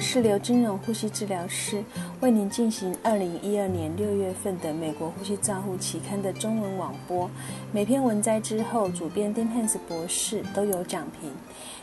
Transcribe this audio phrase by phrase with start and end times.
[0.00, 1.84] 是刘金融呼吸治疗师，
[2.20, 7.30] 为您进行二零一二年六月份的美国呼吸照护期刊的中文网播。
[7.70, 11.30] 每篇文摘之后，主编丁汉斯博士都有讲评。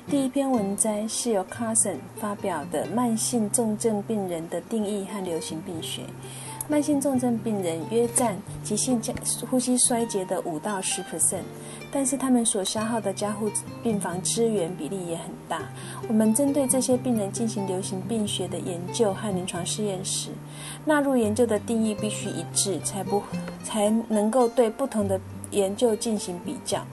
[0.09, 6.01] 第一篇文摘是由 Carson 发表的《慢性重症病人的定义和流行病学》。
[6.67, 9.01] 慢性重症病人约占急性
[9.49, 11.43] 呼吸衰竭的五到十 percent。
[11.89, 13.49] 但是他们所消耗的加护
[13.81, 15.69] 病房资源比例也很大。
[16.09, 20.29] 我们针对这些病人进行流行病学的研究和临床试验时，
[20.83, 23.23] 纳入研究的定义必须一致，才不
[23.63, 25.19] 才能够对不同的
[25.51, 26.85] 研究进行比较。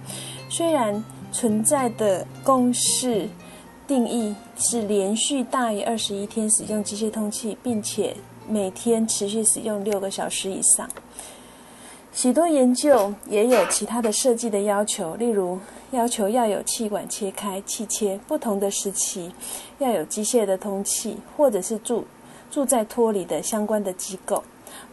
[0.48, 1.02] 虽然
[1.32, 3.28] 存在的公式
[3.88, 8.16] 定义是连续大于二十一天使用机械通气，并且
[8.48, 10.88] 每天持续使用六个小时以上。
[12.12, 15.58] 许多研究也有其他的设计的要求，例如
[15.90, 19.32] 要求要有气管切开、气切，不同的时期
[19.78, 22.04] 要有机械的通气，或者是住
[22.50, 24.44] 住在脱离的相关的机构。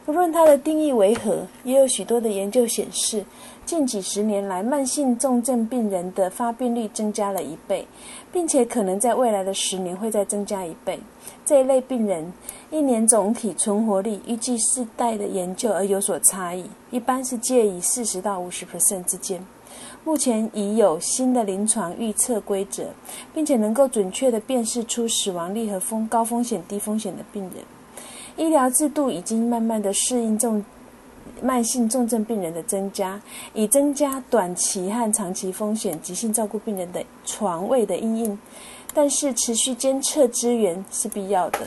[0.04, 3.24] 不论它的定义为何，也有许多的研究显示，
[3.68, 7.88] 近几十年来慢性重症病人的发病率增加了一倍，
[8.32, 11.00] 并且可能在未来的十年会再增加一倍。
[11.46, 12.32] 这一类病人
[12.70, 19.46] 一年总体存活率依据世代的研究而有所差异，一般是介于四十到五十 percent 之间。
[20.04, 22.88] 目前已有新的临床预测规则，
[23.34, 27.54] 并且能够准确地辨识出死亡率和风高风险、低风险的病人。
[28.38, 30.64] 医疗制度已经慢慢地适应重
[31.42, 33.22] 慢性重症病人的增加，
[33.54, 38.40] 以增加短期和长期风险急性照顾病人的床位的应应。
[38.94, 41.60] 但是持续监测资源是必要的，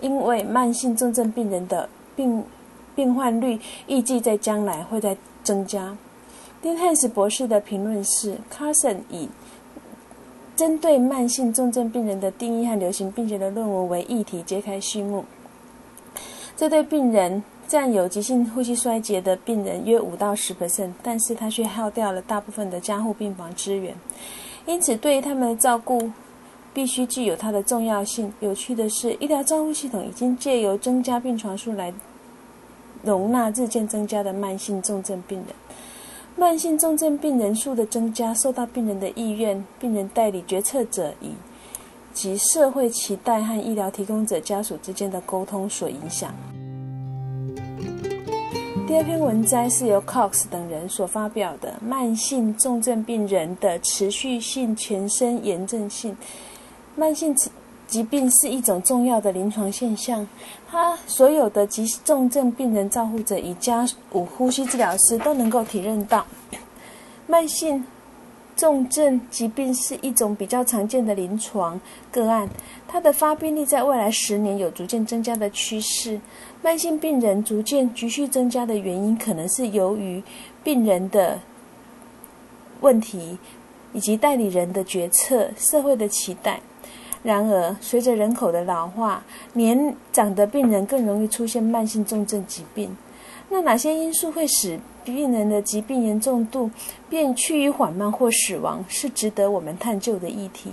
[0.00, 2.44] 因为慢性重症病人的病
[2.94, 5.96] 病患率预计在将来会在增加。
[6.62, 9.28] 丁汉斯博士的评论是：Carson 以
[10.56, 15.24] 针对慢性重症病人的定义和流行病学的论文为议题揭开序幕。
[16.56, 23.94] 这对病人占有急性呼吸衰竭的病人约五到十 percent，但是他却耗掉了大部分的加护病房资源，
[24.66, 26.10] 因此对于他们的照顾
[26.72, 28.32] 必须具有它的重要性。
[28.40, 31.92] 有趣的是，医疗照护系统已经借由增加病床数来
[33.02, 35.48] 容纳日渐增加的慢性重症病人。
[36.36, 41.32] 慢性重症病人数的增加受到病人的意愿、病人代理决策者以
[42.14, 46.32] 及社会期待和医疗提供者家属之间的沟通所影响。
[48.86, 56.16] 第二篇文摘是由 Cox 等人所发表的《慢性重症病人的持续性全身炎症性
[57.00, 57.34] 慢性
[57.88, 60.28] 疾病是一种重要的临床现象。
[60.70, 66.26] 它所有的急重症病人照护者与家五呼吸治疗师都能够体认到，
[67.26, 67.82] 慢性
[68.54, 71.80] 重症疾病是一种比较常见的临床
[72.12, 72.46] 个案。
[72.86, 76.20] 它的发病率在未来十年有逐渐增加的趋势。
[76.60, 80.22] 慢性病人逐渐急需增加的原因，可能是由于
[80.62, 81.38] 病人的
[82.82, 83.38] 问题，
[83.94, 86.60] 以及代理人的决策、社会的期待。
[87.22, 89.22] 然而，随着人口的老化，
[89.52, 92.96] 年长的病人更容易出现慢性重症疾病。
[93.50, 96.70] 那哪些因素会使病人的疾病严重度
[97.08, 100.72] 变趋于缓慢或死亡，是值得我们探究的议题。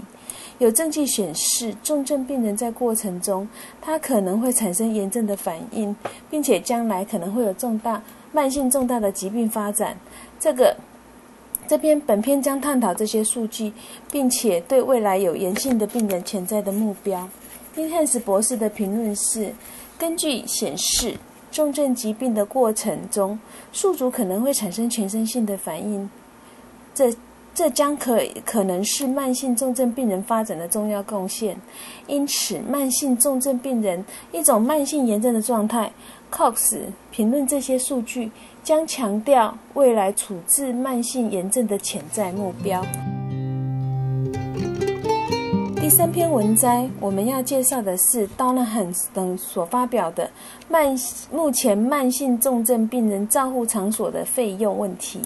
[0.59, 3.47] 有证据显示，重症病人在过程中，
[3.81, 5.95] 他可能会产生炎症的反应，
[6.29, 9.97] 并且将来可能会有重大、慢性重大的疾病发展。
[10.39, 10.75] 这个
[11.67, 13.73] 这篇本篇将探讨这些数据，
[14.09, 17.28] 并且对未来有炎性的病人潜在的目标。
[17.75, 19.53] 丁汉斯博士的评论是：
[19.97, 21.16] 根据显示，
[21.51, 23.38] 重症疾病的过程中，
[23.73, 26.09] 宿主可能会产生全身性的反应。
[26.95, 27.13] 这
[27.53, 31.59] 这将可可能是慢性重症病人发展的重要贡献，
[32.07, 35.91] 因此，慢性重症病人一种慢性炎症的状态。
[36.31, 36.77] Cox
[37.09, 38.29] 评论这些数据
[38.67, 42.85] 将强调未来处置慢性炎症的潜在目标。
[45.77, 50.30] 第三篇文摘我们要介绍的是 Donahan 等所发表的
[50.68, 50.94] 慢
[51.31, 55.21] 目前慢性重症病人照护场所的费用问题。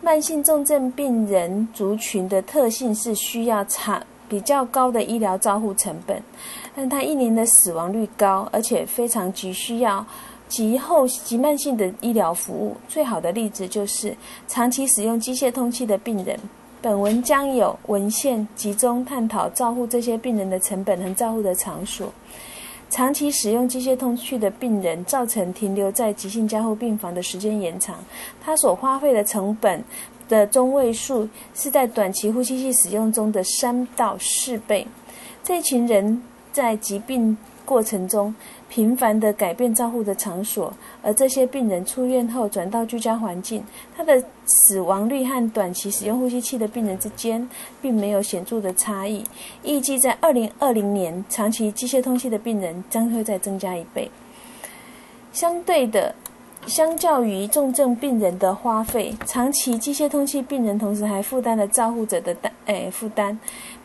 [0.00, 6.22] 慢性重症病人族群的特性是需要长比较高的医疗照护成本，
[6.74, 10.06] 但他一年的死亡率高，而且非常急需要
[10.50, 12.76] 急后急慢性的医疗服务。
[12.88, 14.14] 最好的例子就是
[14.48, 16.38] 长期使用机械通气的病人。
[16.82, 22.12] 本文将有文献集中探讨照护这些病人的成本和照护的场所。
[22.88, 27.96] 长期使用机械通气的病人，造成停留在急性加护病房的时间延长。
[28.42, 29.84] 他所花费的成本
[30.28, 34.84] 的中位数是在短期呼吸器使用中的三到四倍。
[35.44, 36.20] 这群人
[36.52, 38.34] 在疾病过程中
[38.70, 40.72] 频繁的改变照护的场所，
[41.02, 43.62] 而这些病人出院后转到居家环境，
[43.94, 47.46] 他的死亡率和短期使用呼吸器的病人之间
[47.82, 49.24] 并没有显著的差异。
[49.64, 54.08] 预计在二零二零年，长期机械通气的病人将会再增加一倍。
[55.32, 56.14] 相对的。
[56.66, 63.36] 相较于重症病人的花费，长期机械通气病人同时还负担了照护者的担诶负担。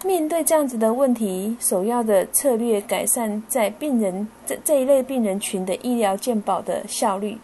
[0.04, 7.36] 面对这样子的问题，首要的策略改善在病人这这一类病人群的医疗健保的效率，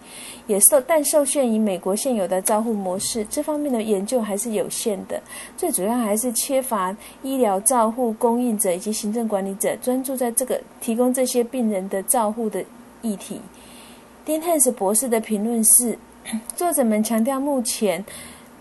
[0.45, 5.19] 也受但受限于美国现有的照护模式，这方面的研究还是有限的。
[5.57, 12.63] 最主要还是缺乏医疗照护供应者以及行政管理者专注在这个提供这些病人的照护的
[13.01, 13.41] 议题。
[14.23, 15.97] 丁汉斯博士的评论是：
[16.55, 18.03] 作者们强调，目前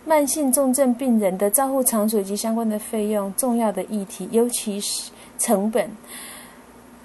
[0.07, 5.91] 慢性重症病人的照护场所及相关的费用重要的议题，尤其是成本。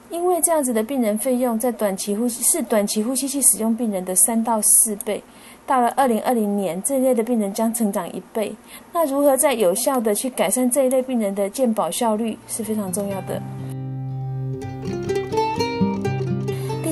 [0.09, 5.21] 因为这样子的病人费用在短期呼吸是短期呼吸器使用病人的三到四倍。
[5.65, 8.55] 到了二零二零年，这一类的病人将成长一倍。
[8.93, 13.41] 那如何在有效的去改善这一类病人的健保效率是非常重要的。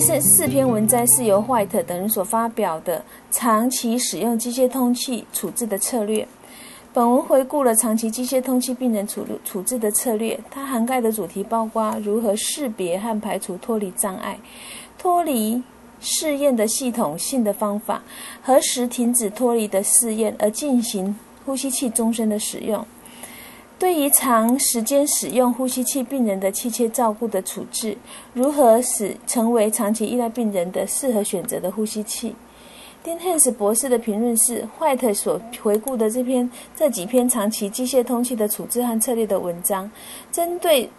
[0.05, 6.27] 这四篇文摘是由 White 等人所发表的长期使用机械通气处置的策略。
[6.91, 14.38] 本文回顾了长期机械通气病人处处置的策略，它涵盖的主题包括如何识别和排除脱离障碍、
[15.00, 15.63] 脱离
[16.01, 18.03] 试验的系统性的方法、
[18.41, 22.85] 何时停止脱离的试验而进行呼吸器终身的使用。
[23.83, 27.97] 对于长时间使用呼吸器病人的器械照顾的处置，
[28.33, 32.33] 如何使成为长期依赖病人的适合选择的呼吸器？
[33.03, 39.91] 丁汉斯博士的评论是：White 所回顾的这篇这几篇长期机械通气的处置和策略的文章，
[40.31, 40.89] 针对。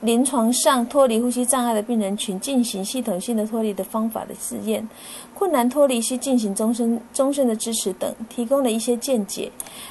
[0.00, 4.88] 临床上脱离呼吸障碍的病人群进行系统性的脱离的方法的试验，
[5.34, 9.50] 困难脱离需进行终身终身的支持等，提供了一些见解。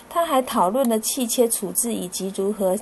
[0.10, 2.78] 他还讨论了气切处置以及如何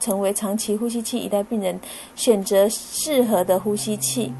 [0.00, 1.78] 成为长期呼吸器依赖病人
[2.16, 4.32] 选择适合的呼吸器。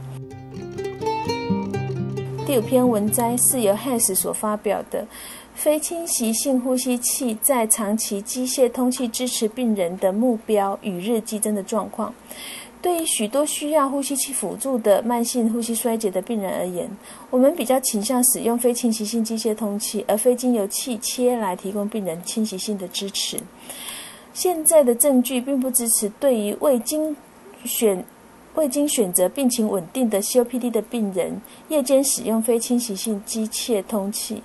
[2.45, 5.07] 第五篇文摘是由 Has 所发表的。
[5.55, 12.13] 非侵袭性呼吸器在长期机械通气支持病人的目标与日激增的状况。
[12.83, 16.87] 对于许多需要呼吸器辅助的慢性呼吸衰竭的病人而言，
[17.31, 23.39] 我们比较倾向使用非侵袭性机械通气，而非经由气切来提供病人侵袭性的支持。
[24.35, 27.17] 现在的证据并不支持对于未经
[27.65, 28.05] 选
[28.57, 34.43] 未经选择病情稳定的 COPD 的病人夜间使用非侵袭性机械通气。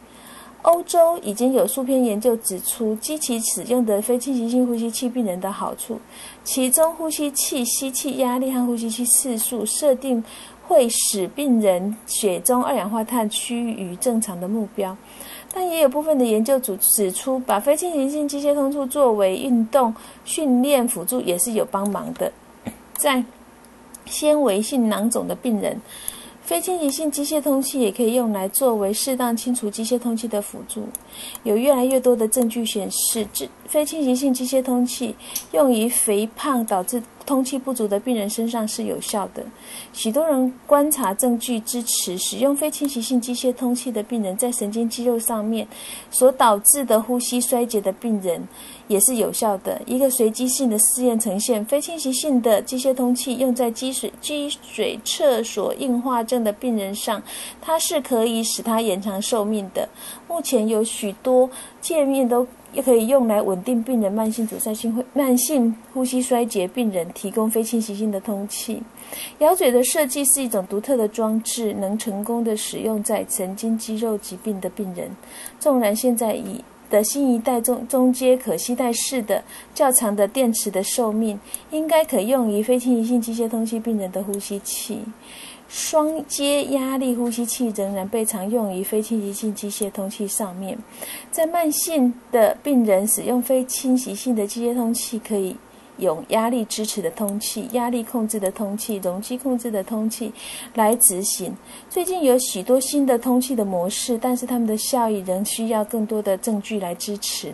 [0.70, 6.00] 欧洲已经有数篇研究指出，机器使用的非侵袭性呼吸器病人的好处，
[6.44, 10.24] 其中呼吸器吸气压力和呼吸器次数设定
[10.68, 14.96] 会使病人血中二氧化碳趋于正常的目标。
[15.52, 19.92] 但也有部分的研究组指出，把非侵袭性机械通处作为运动
[20.24, 22.32] 训练辅助也是有帮忙的。
[22.94, 23.24] 在
[24.06, 25.82] 纤维性囊肿的病人。
[26.50, 30.84] 非侵袭性机械通气也可以用来作为适当清除机械通气的辅助。
[31.44, 33.28] 有越来越多的证据显示，
[33.68, 35.14] 非侵袭性机械通气
[35.52, 39.46] 用于肥胖导致通气不足的病人身上是有效的。
[39.94, 45.68] 许多人观察证据支持，使用非侵袭性机械通气的病人在神经肌肉上面
[46.10, 48.42] 所导致的呼吸衰竭的病人。
[48.90, 49.82] 也是有效的。
[49.86, 57.24] 一个随机性的试验呈现，非侵袭性的机械通气用在积水积水厕所硬化症的病人上，
[57.62, 59.88] 它是可以使它延长寿命的。
[60.28, 62.46] 目前有许多界面都
[62.84, 68.82] 可以用来稳定病人慢性阻塞性慢性呼吸衰竭病人提供非侵袭性的通气。
[69.38, 75.10] 咬嘴的设计是一种独特的装置，能成功的使用在神经肌肉疾病的病人。
[75.60, 76.64] 纵然现在已。
[76.90, 79.44] 的新一代中中阶可携带式的
[79.74, 81.40] 较长的电池的寿命，
[81.72, 85.00] 应该可用于非侵袭性机械通气病人的呼吸器。
[85.68, 90.76] 双阶压力呼吸器仍然被常用于非侵袭性机械通气上面。
[91.30, 95.56] 在慢性的病人使用非侵袭性的机械通气可以。
[96.00, 100.32] 用压力支持的通气、压力控制的通气、容积控制的通气
[100.74, 101.56] 来执行。
[101.90, 107.54] 最近有许多新的通气的模式，但是它们的效益仍需要更多的证据来支持。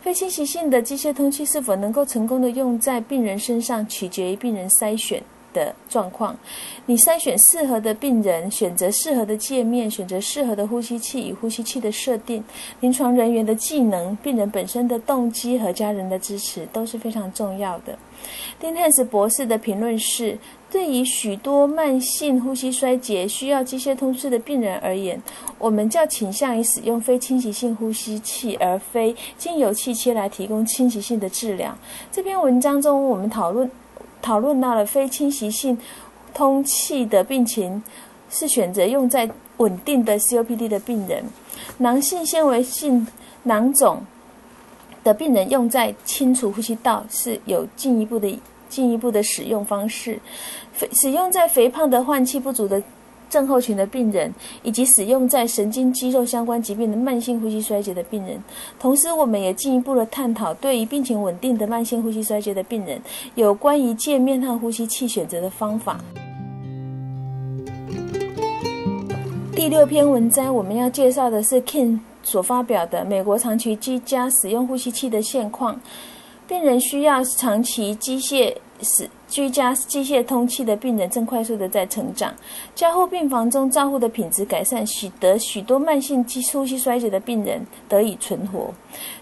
[0.00, 5.22] 非侵袭性的机械通气是否能够成功的用在病人身上，取决于病人筛选。
[5.52, 6.36] 的状况。
[6.86, 12.42] 你筛选适合的病人，选择适合的界面，选择适合的呼吸器与呼吸器的设定，
[12.80, 17.98] 临床人员的技能、病人本身的动机和家人的支持都是非常重要的。
[18.58, 20.38] 丁汉斯博士的评论是。
[20.70, 25.20] 对于许多慢性呼吸衰竭需要机械通气的病人而言，
[25.58, 31.76] 我们较倾向于使用非侵袭性呼吸器，而非经由气切来提供侵袭性的治疗。
[32.12, 33.68] 这篇文章中，我们讨论
[34.20, 35.76] 讨论到了非侵袭性
[36.34, 37.82] 通气的病情，
[38.30, 41.24] 是选择用在稳定的 COPD 的病人，
[41.78, 43.06] 囊性纤维性
[43.42, 44.02] 囊肿
[45.02, 48.38] 的病人用在清除呼吸道是有进一步的。
[48.70, 50.20] 进一步的使用方式，
[50.72, 52.80] 肥使用在肥胖的换气不足的
[53.30, 54.30] 症候群的病人，
[54.62, 58.38] 以及使用在神经肌肉相关疾病的慢性呼吸衰竭的病人。
[58.78, 63.00] 同时，我们也进一步的探讨对于病情稳定的慢性呼吸衰竭的病人，
[63.36, 65.98] 有关于界面和呼吸器选择的方法。
[69.54, 75.78] 第六篇文章我们要介绍的是 kin 所发表的美国长期居家使用呼吸器的现况。
[76.48, 82.34] 病人需要长期机械使居家机械通气的病人正快速的在成长，
[82.74, 86.22] 加护病房中照护的品质改善，使得许多慢性
[86.52, 88.74] 呼吸衰竭的病人得以存活。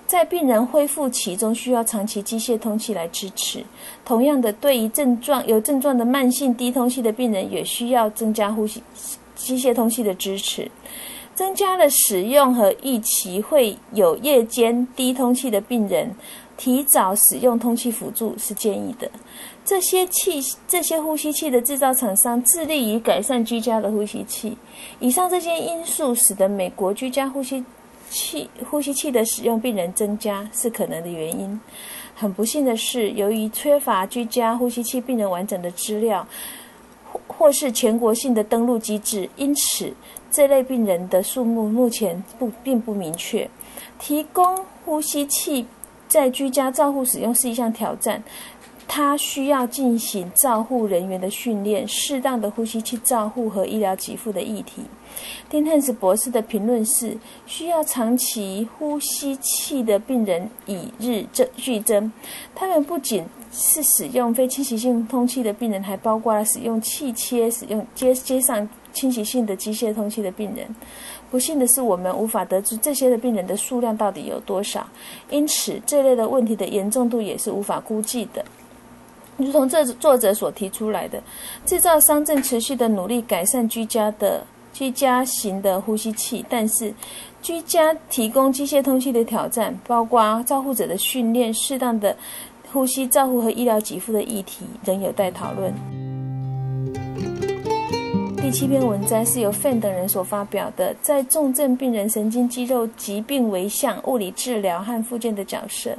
[0.07, 3.63] 在病人恢复期中，需要长期机械通气来支持。
[4.03, 8.83] 同样的，对于症状有症状的慢性低通气的病人，也需要增加呼吸
[9.35, 10.71] 机械通气的支持。
[11.35, 16.13] 增加了使用和预期会有夜间低通气的病人。
[16.59, 19.09] 提早使用通气辅助是建议的。
[19.65, 24.57] 这些气、这些呼吸器的制造厂商致力于改善居家的呼吸器。
[24.99, 27.65] 以上这些因素使得美国居家呼吸
[28.11, 31.61] 器、呼吸器的使用病人增加是可能的原因。
[32.15, 36.27] 很不幸的是，由于缺乏居家呼吸器病人完整的资料，
[37.05, 39.93] 或或是全国性的登录机制，因此
[40.31, 43.49] 这类病人的数目目前不并不明确。
[43.99, 45.67] 提供呼吸器。
[46.09, 48.23] 在居家照护使用是一项挑战，
[48.89, 54.83] 它需要进行照护人员的训练、适当的呼吸器照护和医疗给付的议题。
[55.51, 62.11] 丁汉斯博士的评论是：需要长期呼吸器的病人与日增剧增，
[62.55, 70.67] 他们不仅是使用非侵袭性通气的病人，还包括了使用气切、使用接接上侵袭性的机械通气的病人。
[71.31, 74.87] 不幸的是，我们无法得知这些的病人的数量到底有多少，
[75.31, 78.45] 因此这类的问题的严重度也是无法估计的。
[79.37, 81.23] 如同这作者所提出来的，
[81.65, 86.93] 制造商正持续的努力改善居家的居家型的呼吸器，但是
[87.41, 92.17] 居家提供机械通气的挑战，包括照护者的训练、适当的
[92.73, 96.08] 呼吸照护和医疗给付的议题，仍有待讨论。
[98.41, 105.95] 第七篇文章是由 Fan 等人所发表的，在重症病人神经肌肉疾病为向物理治疗和复健的角色。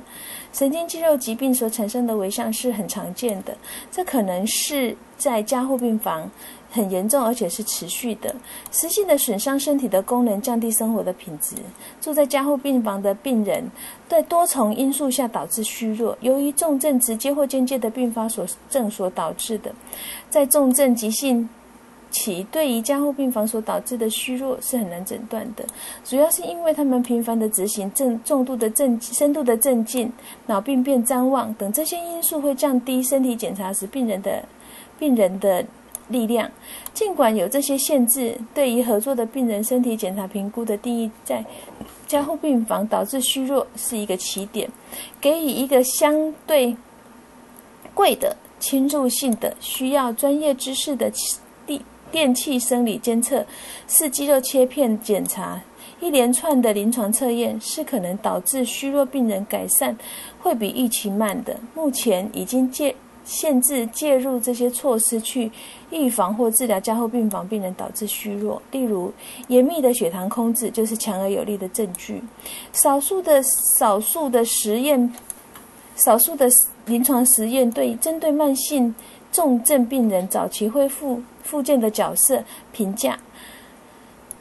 [0.54, 3.56] 神经肌肉疾病所产生的为向是很常见的，
[3.92, 6.32] 这可能是在加护病房
[6.72, 8.34] 很严重，而且是持续的，
[8.72, 11.58] 实际的损伤身体的功能，降低生活的品质。
[12.00, 13.70] 住在加护病房的病人，
[14.08, 19.72] 在多重因素下导致虚弱，由于重症直接或间接的并发所症所导致的，
[20.30, 21.48] 在重症急性。
[22.12, 25.64] 其对于加护病房所导致的虚弱是很难诊断的，
[26.04, 30.12] 主要是因为他们频繁的执行正重度的镇深度的镇静、
[30.48, 34.44] 脑病变、张望等这些因素会降低身体检查时病人的
[34.98, 35.64] 病人的
[36.08, 36.50] 力量。
[36.94, 41.46] 尽管有这些限制，对于合作的病人身体检查评估的定义，在
[42.08, 44.68] 加护病房导致虚弱是一个起点，
[45.22, 46.76] 给予一个相对
[47.94, 51.12] 贵的侵入性的需要专业知识的。
[52.12, 53.46] 电气生理监测、
[53.88, 55.62] 视肌肉切片检查，
[56.00, 59.98] 一连串的临床测验是可能导致虚弱病人改善
[60.40, 61.56] 会比预期慢的。
[61.74, 65.52] 目前已经介限制介入这些措施去
[65.92, 69.14] 预防或治疗加护病房病人导致虚弱，例如
[69.50, 72.24] 严密的血糖控制就是强而有力的证据。
[72.74, 73.40] 少数的
[73.78, 75.14] 少数的实验，
[75.96, 76.50] 少数的
[76.88, 78.96] 临床实验对针对慢性
[79.32, 81.22] 重症病人早期恢复。
[81.42, 83.18] 附件的角色评价。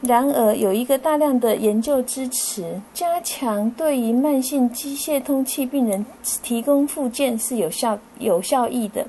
[0.01, 6.05] 然而，有一个大量的研究支持加强对于慢性机械通气病人
[6.43, 9.07] 提供附件是有效有效益的。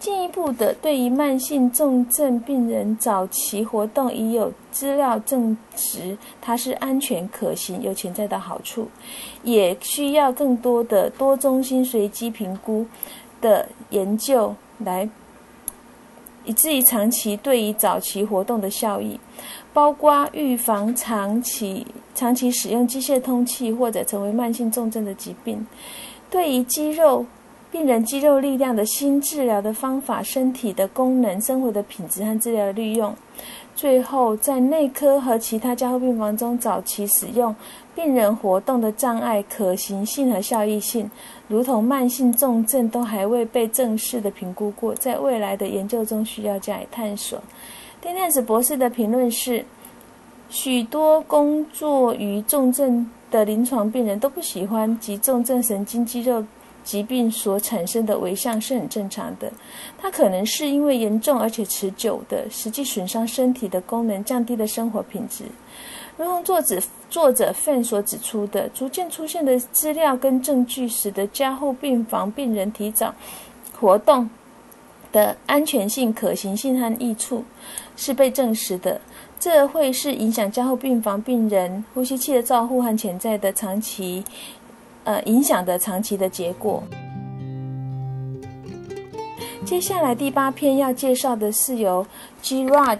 [0.00, 8.88] 进一步的，对于慢性重症病人早期活动已有资料证实，它是安全可行有潜在的好处，
[9.44, 12.84] 也需要更多的多中心随机评估
[13.40, 15.08] 的研究来。
[16.44, 19.18] 以至于长期对于早期活动的效益，
[19.72, 25.66] 包括预防长期长期使用机械通气或者成为慢性重症的疾病，
[26.30, 27.26] 对于肌肉
[27.76, 33.14] 病人肌肉力量的新治疗的方法、身体的功能、生活的品质和治疗的利用。
[33.74, 37.54] 最后，在内科和其他加护病房中早期使用
[37.94, 41.10] 病人活动的障碍可行性和效益性，
[41.48, 47.38] 如同慢性重症，都还未被正式的评估过，在未来的研究中需要加以探索。
[48.00, 49.62] 丁汉斯博士的评论是：
[50.48, 56.42] 许多工作于重症的临床病人都不喜欢及重症神经肌肉。
[56.86, 59.52] 疾病所产生的微象是很正常的，
[59.98, 65.44] 它可能是因为严重而且持久的实际损伤身体的功能，降低了生活品质。
[66.16, 73.12] 如同作者作者范所指出的，逐渐出现的资料跟证据，使得加护病房病人提早
[73.78, 74.30] 活动
[75.10, 77.44] 的安全性、可行性和益处
[77.96, 79.00] 是被证实的。
[79.38, 84.24] 这会是影响加护病房病人呼吸器的照护和潜在的长期。
[85.06, 86.82] 呃，影响的长期的结果。
[89.64, 92.04] 接下来第八篇要介绍的是由
[92.42, 92.64] G.
[92.66, 92.98] Rod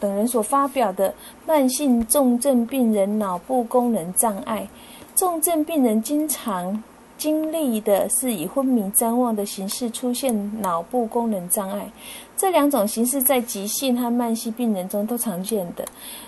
[0.00, 1.14] 等人所发表的
[1.46, 4.66] 慢性重症病人脑部功能障碍。
[5.14, 6.82] 重症病人经常
[7.16, 11.88] 经历的是以昏迷、谵妄的形式出现脑部功能障碍。
[12.36, 15.84] 这两种形式在急性和慢性病人中都常见的。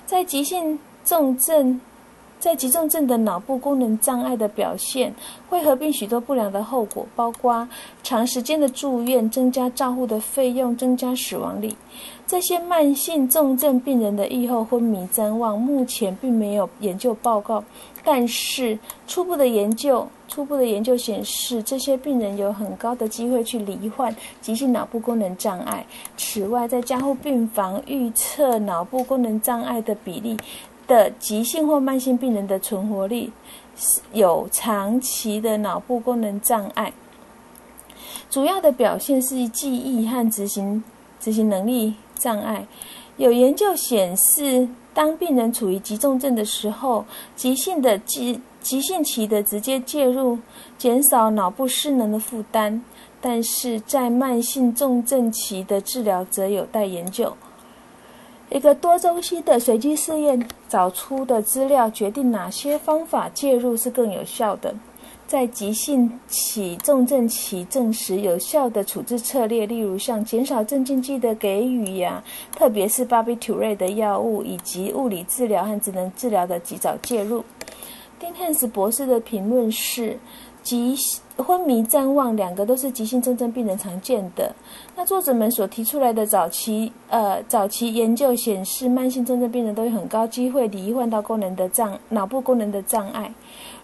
[0.06, 1.80] 在急性重症。
[2.38, 5.12] 在急重症的脑部功能障碍的表现，
[5.48, 7.66] 会合并许多不良的后果，包括
[8.02, 11.74] 长时间的住院、增加照护的费用、增加死亡率。
[12.26, 17.62] 这些慢性重症病人的预后昏迷、谵妄，目前并没有研究报告。
[18.04, 18.78] 但是
[19.08, 25.84] 初步的研究，初步的研究显示，这些病人有很高的机会去罹患急性脑部功能障碍。
[26.16, 30.36] 此外，在加护病房预测脑部功能障碍的比例。
[30.86, 33.30] 的急性或慢性病人的存活率
[34.12, 36.92] 有长期的脑部功能障碍，
[38.30, 40.82] 主要的表现是记忆和执行
[41.18, 42.66] 执行能力障碍。
[43.16, 50.38] 有研究显示，当病人处于急重症的时候，急性的急急性期的直接介入
[50.76, 52.82] 减少脑部失能的负担，
[53.20, 57.34] 但是在慢性重症期的治疗则有待研究。
[58.48, 64.74] 一个多周期的随机试验找出的资料，决定哪些方法介入是更有效的。
[65.26, 77.44] 在急性期、重症期证实有效的处置策略，例如像减少镇静剂的给予呀，特别是巴比妥瑞的药物，以及物理治疗和职能治疗的及早介入。
[78.20, 80.18] 丁汉斯博士的评论是。
[80.66, 80.96] 急
[81.36, 84.52] 昏迷、谵妄，两个都是急性重症病人常见的。
[84.96, 93.32] 那作者们所提出来的早期呃早期研究显示，慢性重症病人都有很高机会罹患到功能的障脑部功能的障碍。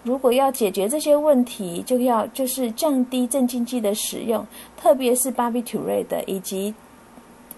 [0.02, 4.44] 如果要解决这些问题，就要就是降低镇静剂的使用，
[4.76, 6.74] 特别是巴比妥瑞的，以及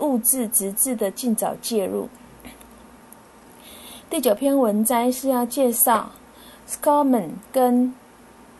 [0.01, 2.11] 物质直至的尽早介入。
[4.11, 6.11] 第九篇文摘是要介绍
[6.67, 7.95] s c o m a n 跟。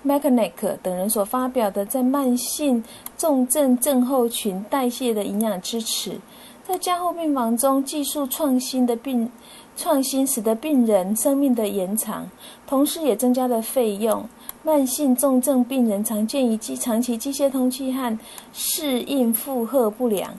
[0.05, 2.85] M e c h a n i c 等人所发表的在慢性
[3.17, 6.19] 重症症候群代谢的营养支持，
[6.63, 9.31] 在加护病房中技术创新的病
[9.77, 12.31] 创新使得病人生命的延长，
[12.67, 14.29] 同时也增加了费用。
[14.63, 18.19] 慢性重症病人常见于机长期机械通气和
[18.53, 20.33] 适应负荷不良，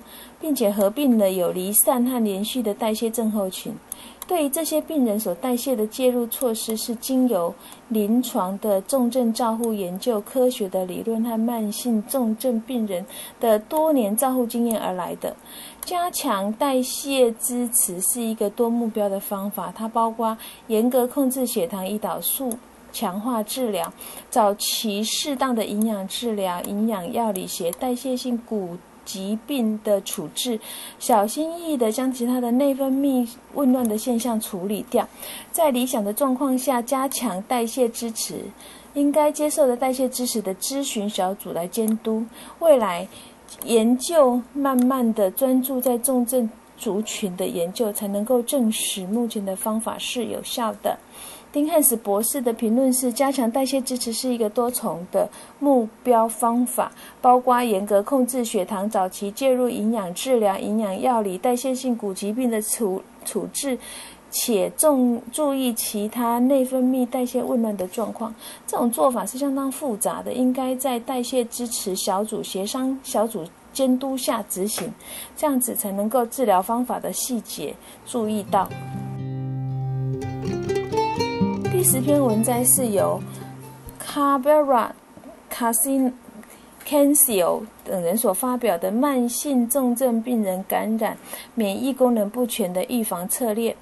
[0.46, 3.74] 并且合并了有离散和连续的代谢症候群。
[4.28, 7.52] 对于这些病人所代谢的介入措施，是经由
[7.90, 13.04] 临床的重症照护研究、科学的理论和慢性重症病人
[13.40, 15.36] 的多年照护经验而来的。
[15.84, 22.54] 加强代谢支持是一个多目标的方法，它包括严格控制血糖、胰岛素
[22.92, 23.92] 强化治疗、
[24.30, 28.78] 早期适当的营养治疗、营养药理学、代谢性骨。
[29.06, 30.60] 疾病的处置，
[31.00, 35.08] 小心翼翼地将其他的内分泌紊乱的现象处理掉，
[35.52, 38.40] 在理想的状况下加强代谢支持，
[38.94, 42.26] 应该接受的代谢支持的咨询小组来监督。
[42.60, 43.08] 未来
[43.64, 50.98] 研究慢慢的专注在重症族群的研究，才能够证实目前的方法是有效的。
[51.56, 56.92] 丁汉斯博士的评论是：加强代谢支持是一个多重的目标方法，
[57.22, 63.78] 包括严格控制血糖、早期介入营养治疗、营养药理、代谢性骨疾病的处处置、
[64.30, 68.36] 且重注意其他内分泌代谢紊乱的状况。
[68.68, 74.92] 这种做法是相当复杂的，应该在代谢支持小组协商小组监督下执行，
[75.38, 77.74] 这样子才能够治疗方法的细节
[78.06, 78.68] 注意到。
[81.78, 83.22] 第十篇文摘是由
[84.00, 84.92] Cabrera
[85.52, 86.14] Casin。
[86.88, 91.18] Cancio 等人所发表的慢性重症病人感染
[91.54, 93.76] 免疫功能不全的预防策略，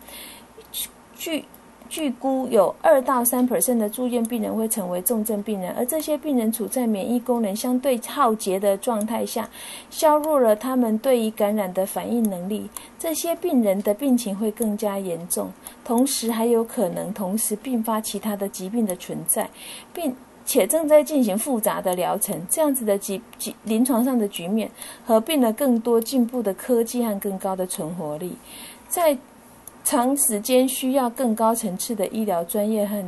[1.16, 1.46] 据
[1.94, 9.48] 据估有二到三 percent 的住院病人会成为重症病人，而这些病人处在免疫功能相对耗竭的状态下，
[9.92, 12.68] 削弱了他们对于感染的反应能力。
[12.98, 15.52] 这些病人的病情会更加严重，
[15.86, 19.48] 同时还有可能同时并发其他的疾病的存在，
[19.94, 20.16] 并。
[20.46, 24.70] 且正在进行复杂的疗程，这样子的疾疾临床上的局面，
[25.06, 28.34] 合并了更多进步的科技和更高的存活率，
[28.90, 29.18] 在
[29.84, 33.04] 长时间需要更高层次的医疗专业和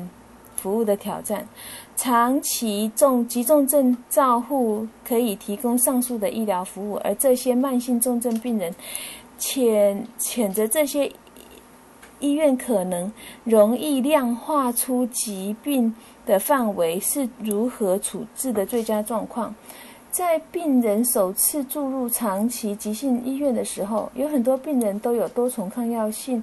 [0.56, 1.48] 服务的挑战。
[1.96, 8.76] 长期重急重症照护可以提供上述的医疗服务，而这些慢性重症病人，
[9.40, 11.12] 谴谴责这些
[12.20, 13.12] 医院可能
[13.44, 15.96] 容易量化出疾病。
[16.26, 19.54] 的范围是如何处置的最佳状况？
[20.16, 26.42] 在病人首次住入长期急性医院的时候，有很多病人都有多重抗药性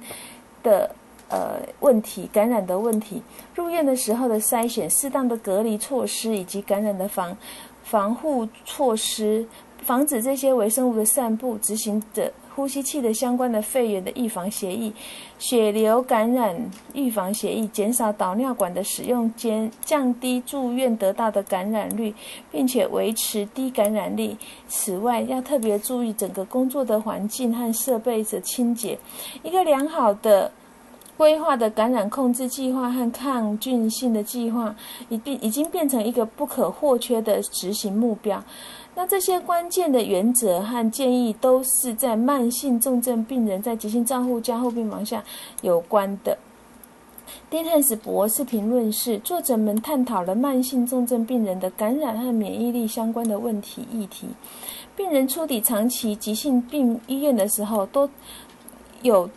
[0.63, 0.95] 的
[1.31, 3.23] 呃问题、感染的问题。
[3.55, 7.35] 入院的时候的筛选、适当的隔离措施以及感染的防
[7.83, 9.47] 防护措施，
[9.83, 12.33] 防止这些微生物的散布，执行的。
[12.55, 14.92] 呼吸器的相关的肺炎的预防协议，
[15.38, 16.55] 血流感染
[16.92, 22.14] 预防协议，减少导尿管的使用，减降低住院得到的感染率，
[22.51, 24.37] 并且维持低感染力。
[24.68, 28.99] 此外，要特别注意整个工作的环境和设备的清洁。
[29.42, 30.53] 一个良好的
[31.16, 34.77] 规划的感染控制计划和抗菌性的计划，
[35.09, 38.45] 已变已经变成一个不可或缺的执行目标。
[38.94, 45.24] 那这些关键的原则和建议都是在慢性重症病人在急性照护加厚病房下
[45.62, 46.37] 有关的。
[47.50, 54.28] Dentas 博士评论是：作者们探讨了慢性重症病人的感染和免疫力相关的问题议题。
[54.94, 58.11] 病人出抵长期急性病医院的时候，都
[59.00, 59.31] 有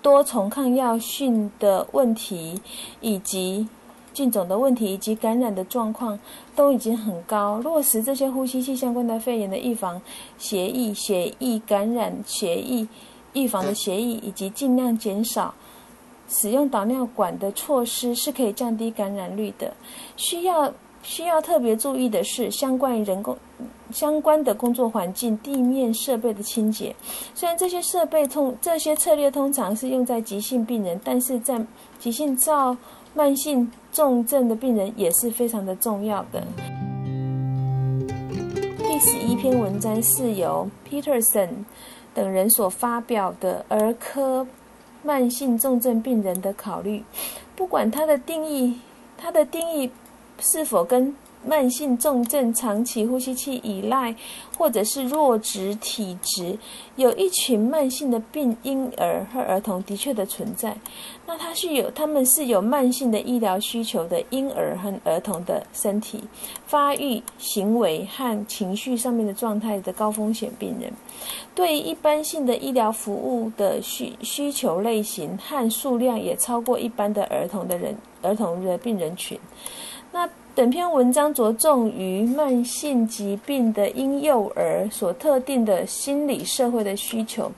[0.00, 2.62] 多重抗药性的问题，
[3.02, 3.68] 以及。
[4.12, 6.18] 菌种的问题以及感染的状况
[6.54, 10.00] 都已经很高，落实这些呼吸器相关的肺炎的预防
[10.38, 12.86] 协议、血液感染协议、
[13.32, 15.54] 预防的协议，以及尽量减少
[16.28, 19.72] 使用导尿管的措施，是可以降低感染率的。
[20.16, 20.72] 需要
[21.02, 23.36] 需要特别注意的是，相关于人工
[23.90, 26.94] 相关的工作环境、地面设备的清洁。
[27.34, 31.62] 虽然这些设备通这些策略通常是用在急性病人，但是在
[31.98, 32.74] 急性造
[33.14, 36.42] 慢性重症的病人也是非常的重要的。
[38.78, 41.48] 第十一篇文章是由 Peterson
[42.14, 44.46] 等人所发表的儿科
[45.02, 47.04] 慢性重症病人的考虑。
[47.54, 48.80] 不管它的定义，
[49.18, 49.90] 它的定义
[50.40, 51.14] 是否跟
[51.46, 54.14] 慢性重症、长期呼吸器依赖，
[54.56, 56.58] 或者是弱质体质，
[56.96, 60.76] 有一群慢性的病婴儿和儿童的确的存在。
[61.26, 66.22] 那它是有，他们是有慢性的医疗需求的婴儿和儿童的身体
[66.66, 70.92] 发育、行为和情绪上面的状态的高风险病人，
[71.54, 79.38] 对于一般性的医疗服务的需需求类型和数量也超过一般的儿童的人儿童的病人群。
[80.12, 87.50] 那本篇文章着重于慢性疾病的婴幼儿所特定的心理社会的需求，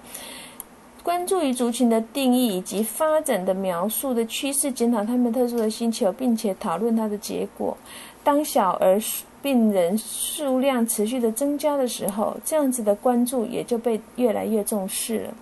[1.03, 7.77] 关注于族群的定义以及发展的描述的趋势，检讨他们特殊的需求，并且讨论它的结果。
[8.23, 9.01] 当小儿
[9.43, 15.35] 病人数量持续的增加的时候，这样子的关注也就被越来越重视了。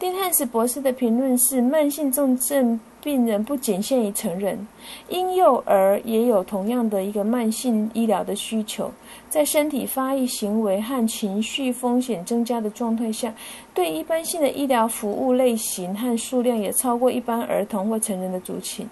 [0.00, 2.80] 丁汉斯博士的评论是：慢性重症。
[3.02, 4.66] 病人不仅限于成人，
[5.08, 8.90] 婴幼儿也有同样的一个慢性医疗的需求。
[9.28, 13.34] 在身体发育、行为和情绪风险增加的状态下，
[13.74, 18.88] 对一般性的医疗服务类型和数量也超过一般儿童或成人的族群。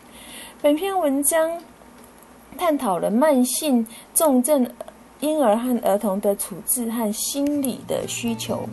[0.60, 1.56] 本篇文章
[2.58, 4.68] 探讨了慢性重症
[5.20, 8.68] 婴儿和儿童的处置和心理的需求。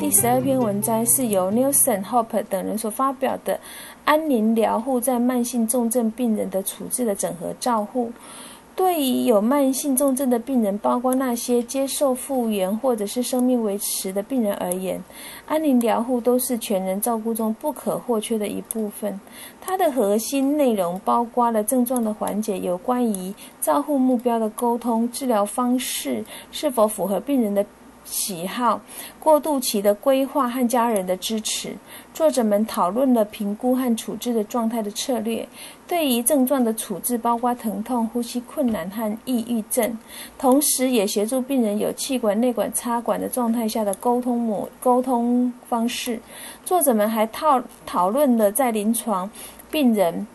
[0.00, 3.54] 第十二篇文章是由 Nelson Hope 等人所发表的
[4.04, 8.06] 《安宁疗护在慢性重症病人的处置的整合照护》。
[8.76, 15.02] 对于有慢性重症的病人，包括那些接受复原或者是生命维持的病人而言，
[15.46, 19.20] 安宁疗护都是全人照顾中不可或缺的一部分。
[19.60, 27.66] 它的核心内容包括了症状的缓解、有关于照护目标的沟通、治疗方式是否符合病人的。
[28.10, 28.80] 喜好、
[29.20, 31.76] 过渡期的规划和家人的支持，
[32.14, 35.46] 作者们讨论了评估和处置的状态的策略。
[35.86, 39.96] 对于症状的处置，包括疼痛、呼吸困难和抑郁症，
[40.38, 46.20] 同时也协助病人有气管内管插管的状态下的沟通模沟通方式。
[46.64, 49.30] 作者们还讨讨论了在临床
[49.70, 50.26] 病人。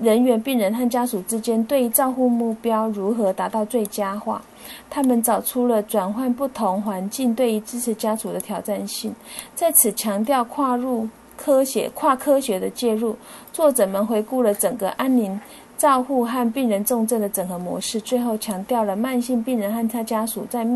[0.00, 4.40] 人员、病人和家属之间对照护目标如何达到最佳化？
[4.88, 9.14] 他们找出了转换不同环境对于支持家属的挑战性，
[9.54, 13.14] 在此强调跨入科学、跨科学的介入。
[13.52, 15.38] 作者们回顾了整个安宁
[15.76, 20.66] 照护和病人重症的整合模式，最后强调了慢性病人和他家属在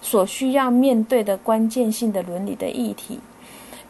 [0.00, 3.18] 所需要面对的关键性的伦理的议题。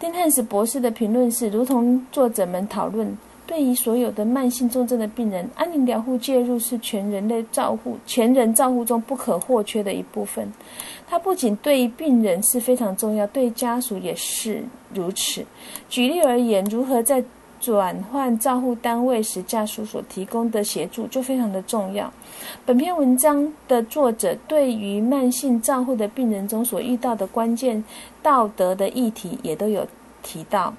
[0.01, 3.17] 丁汉斯博士的评论是：如同作者们讨论。
[3.49, 10.53] 对于所有的慢性重症的病人，安宁疗护介入是全人类照护、全人照护中不可或缺的一部分。
[11.09, 15.47] 它不仅对于病人是非常重要，对家属也是如此。
[15.89, 17.25] 举例而言，如何在
[17.59, 22.13] 转换照护单位时，家属所提供的协助就非常的重要。
[22.67, 27.83] 本篇文章的作者对于慢性照护的病人中所遇到的关键
[28.23, 29.87] 道德的议题，也都有
[30.23, 30.75] 提到。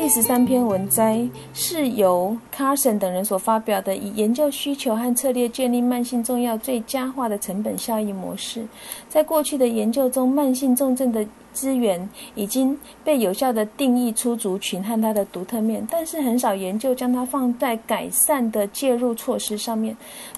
[0.00, 8.66] 第十三篇文摘是由 Carson 等人所发表的，以研究需求和策略建立慢性重要最佳化的成本效益模式。
[9.10, 11.24] 在过去的研究中，慢性重症的
[11.60, 19.94] 资源已经被有效的定义出族群和它的独特面，但是很少研究将它放在改善的介入措施上面。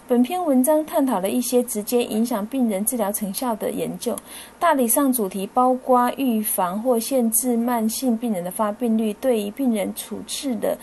[0.09, 4.17] 本篇文章探讨了一些直接影响病人治疗成效的研究，
[4.59, 10.77] 大体上主题包括预防或限制慢性病人的发病率，对于病人处置的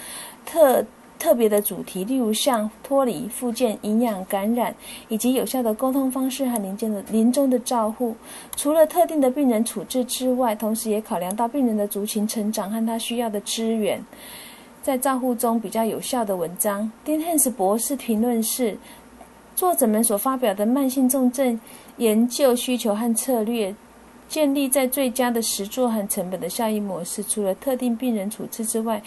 [0.45, 0.85] 特。
[1.19, 4.73] 特别的主题，例如像脱离、复健、营养、感染，
[5.09, 8.15] 以及有效的沟通方式和临终的临终的照护。
[8.55, 14.03] 除了特定的病人处置之外，同时也考量到病人的族群成长和他需要的资源，
[14.81, 16.89] 在照护中比较有效的文章。
[17.05, 18.77] ，Dean Hens 博士评论是：
[19.55, 21.59] 作者们所发表的慢性重症
[21.97, 23.75] 研究需求和策略。
[24.29, 29.01] 建立在最佳的实作和成本的效益模式，除了特定病人处置之外，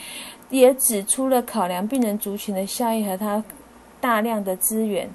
[0.53, 3.43] 也指出了考量病人族群的效益和他
[4.01, 5.09] 大量的资源，